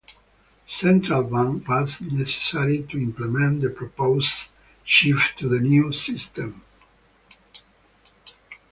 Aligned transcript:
A 0.03 0.71
central 0.71 1.23
bank 1.25 1.67
was 1.67 2.01
necessary 2.01 2.87
to 2.89 2.97
implement 2.97 3.61
the 3.61 3.69
proposed 3.69 4.49
shift 4.83 5.37
to 5.37 5.47
the 5.47 5.59
new 5.59 5.93
system. 5.93 6.63